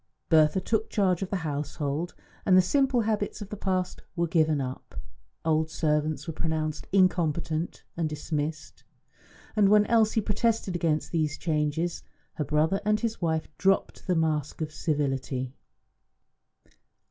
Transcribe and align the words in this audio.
Bertha 0.29 0.59
took 0.59 0.89
charge 0.89 1.21
of 1.21 1.29
the 1.29 1.35
household, 1.45 2.15
and 2.43 2.57
the 2.57 2.61
simple 2.63 3.01
habits 3.01 3.39
of 3.39 3.49
the 3.49 3.55
past 3.55 4.01
were 4.15 4.25
given 4.25 4.59
up. 4.59 4.95
Old 5.45 5.69
servants 5.69 6.25
were 6.25 6.33
pronounced 6.33 6.87
incompetent 6.91 7.83
and 7.95 8.09
dismissed; 8.09 8.83
and 9.55 9.69
when 9.69 9.85
Elsie 9.85 10.19
protested 10.21 10.73
against 10.75 11.11
these 11.11 11.37
changes, 11.37 12.01
her 12.33 12.43
brother 12.43 12.81
and 12.83 13.01
his 13.01 13.21
wife 13.21 13.47
dropped 13.59 14.07
the 14.07 14.15
mask 14.15 14.59
of 14.59 14.71
civility. 14.73 15.53